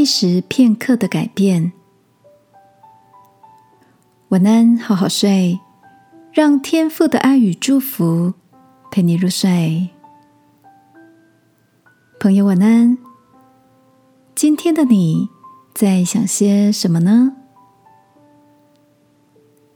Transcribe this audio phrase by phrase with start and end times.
[0.00, 1.72] 一时片刻的改变。
[4.30, 5.60] 晚安，好好睡，
[6.32, 8.32] 让天父的爱与祝福
[8.90, 9.90] 陪你入睡。
[12.18, 12.96] 朋友，晚安。
[14.34, 15.28] 今天的你
[15.74, 17.36] 在想些什么呢？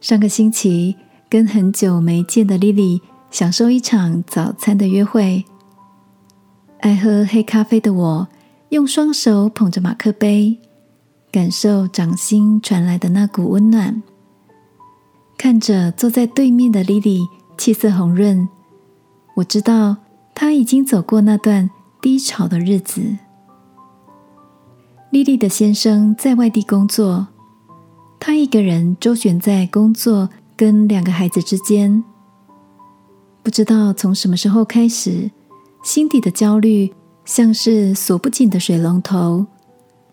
[0.00, 0.96] 上个星期
[1.28, 5.44] 跟很久没见的莉莉享受一场早餐的约会。
[6.80, 8.28] 爱喝黑咖啡的我。
[8.76, 10.58] 用双手捧着马克杯，
[11.32, 14.02] 感受掌心传来的那股温暖。
[15.38, 18.46] 看着坐在对面的莉莉，气色红润，
[19.36, 19.96] 我知道
[20.34, 21.70] 她已经走过那段
[22.02, 23.16] 低潮的日子。
[25.08, 27.28] 莉莉的先生在外地工作，
[28.20, 32.04] 她一个人周旋在工作跟两个孩子之间。
[33.42, 35.30] 不知道从什么时候开始，
[35.82, 36.92] 心底的焦虑。
[37.26, 39.46] 像是锁不紧的水龙头，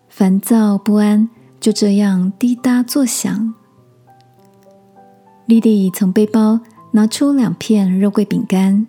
[0.08, 3.54] 烦躁不安就这样滴答作响。
[5.46, 6.58] 莉莉从背包
[6.90, 8.88] 拿出两片肉桂饼干，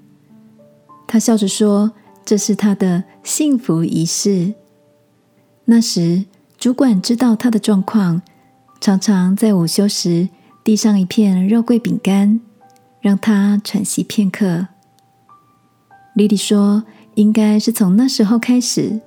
[1.06, 1.94] 她笑着说
[2.26, 4.56] ：“这是她的幸福仪式。”
[5.66, 6.26] 那时，
[6.58, 8.24] 主管知道她的状况，
[8.82, 10.30] 常常在午休时
[10.64, 12.42] 递上一片肉桂饼干，
[13.02, 14.70] 让她喘息片刻。
[16.16, 16.84] 莉莉说。
[17.16, 19.02] 应该是从那时候开始，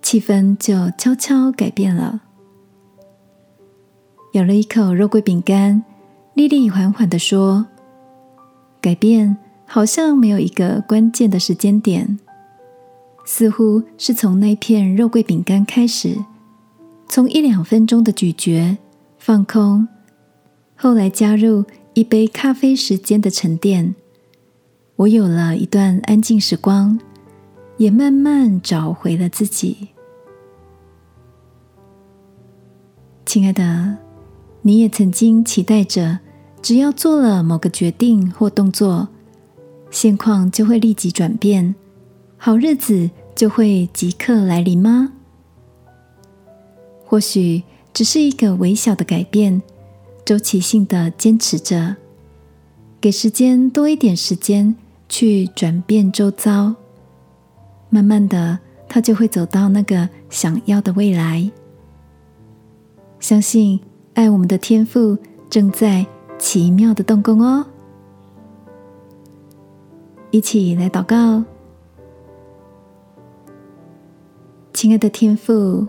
[0.00, 2.20] 气氛就悄悄改变了。
[4.34, 5.82] 咬了一口肉桂饼干，
[6.34, 7.66] 莉莉缓缓的说
[8.82, 12.18] ：“改变好像没有一个关键的时间点，
[13.24, 16.18] 似乎是从那片肉桂饼干开始，
[17.08, 18.76] 从一两分钟的咀嚼、
[19.18, 19.88] 放空，
[20.76, 21.64] 后来加入
[21.94, 23.94] 一杯咖啡时间的沉淀，
[24.96, 26.98] 我有了一段安静时光。”
[27.76, 29.88] 也慢慢找回了自己，
[33.26, 33.98] 亲爱的，
[34.62, 36.20] 你也曾经期待着，
[36.62, 39.08] 只要做了某个决定或动作，
[39.90, 41.74] 现况就会立即转变，
[42.36, 45.12] 好日子就会即刻来临吗？
[47.04, 49.60] 或许只是一个微小的改变，
[50.24, 51.96] 周期性的坚持着，
[53.00, 54.76] 给时间多一点时间
[55.08, 56.76] 去转变周遭。
[57.94, 61.48] 慢慢的，他就会走到那个想要的未来。
[63.20, 63.78] 相信
[64.14, 65.16] 爱我们的天赋
[65.48, 66.04] 正在
[66.36, 67.64] 奇妙的动工哦！
[70.32, 71.44] 一起来祷告，
[74.72, 75.86] 亲爱的天父，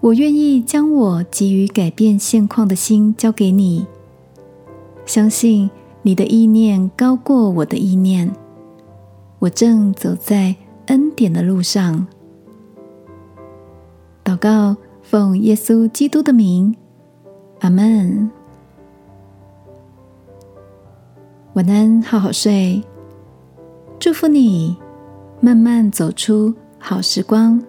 [0.00, 3.86] 我愿意将我急于改变现况的心交给你，
[5.04, 5.68] 相信
[6.00, 8.34] 你的意念高过我的意念，
[9.40, 10.56] 我正走在。
[10.86, 12.06] 恩典的路上，
[14.24, 16.74] 祷告，奉耶稣基督的名，
[17.60, 18.30] 阿门。
[21.54, 22.82] 晚安，好好睡。
[23.98, 24.76] 祝福你，
[25.40, 27.62] 慢慢走出好时光。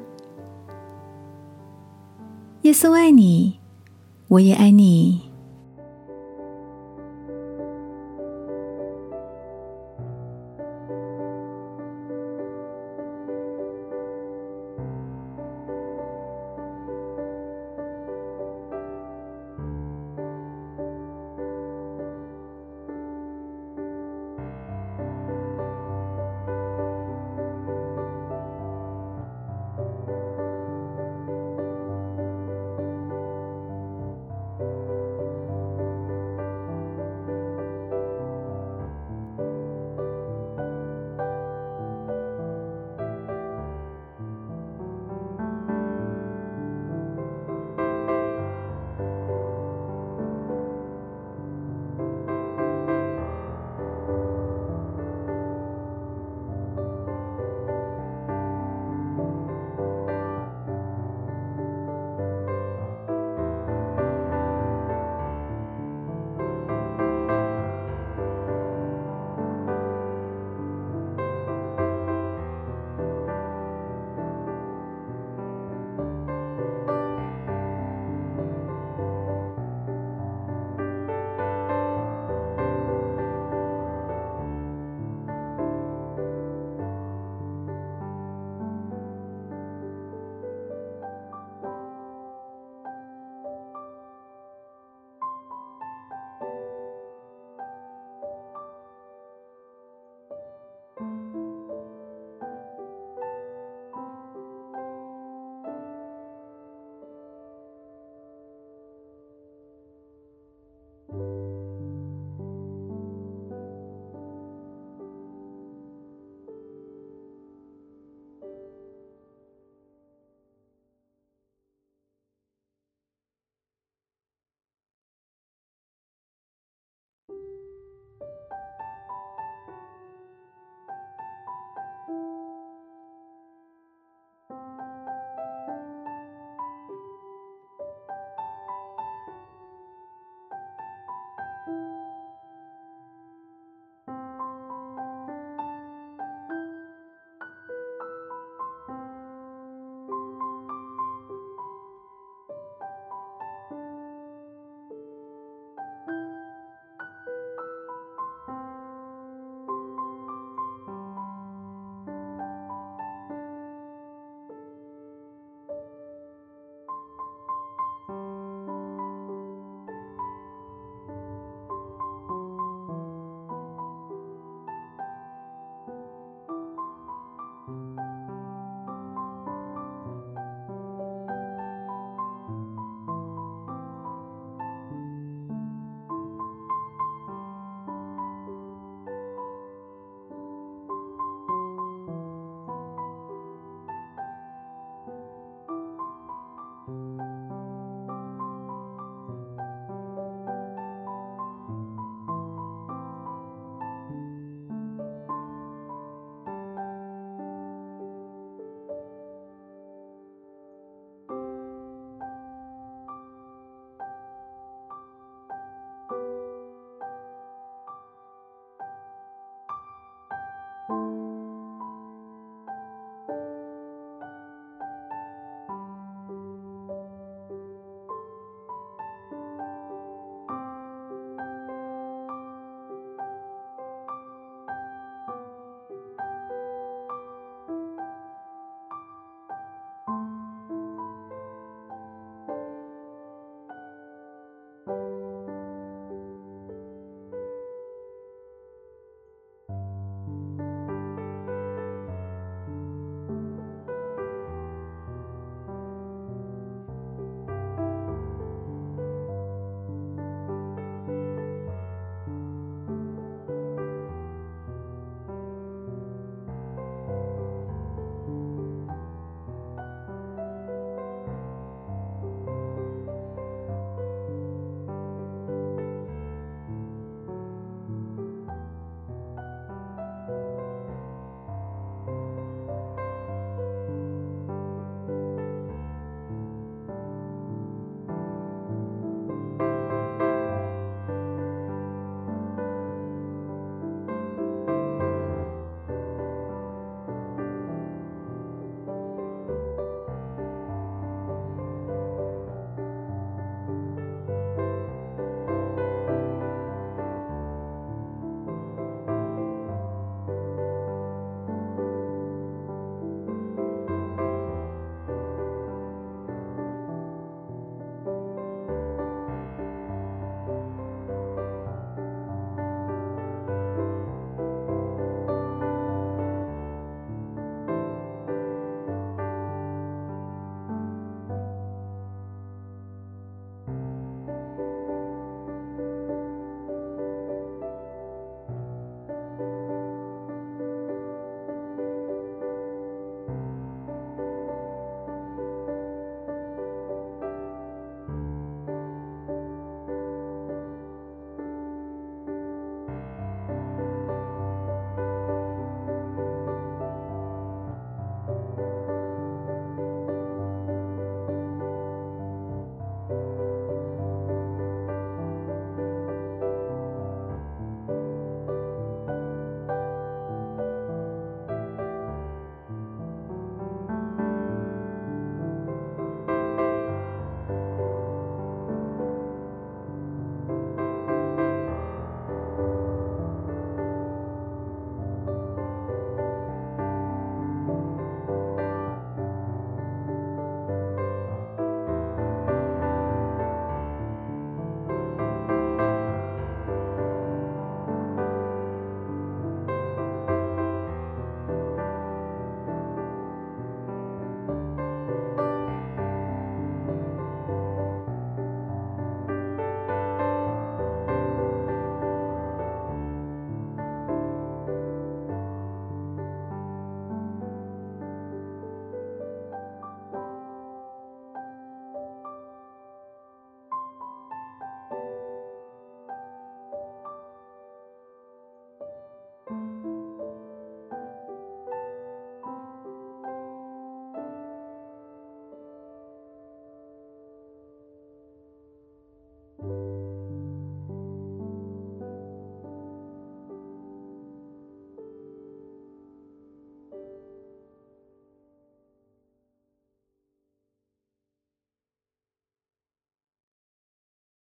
[2.63, 3.59] 耶稣爱你，
[4.27, 5.25] 我也爱你。